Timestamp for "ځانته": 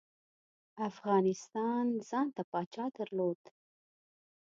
2.09-2.41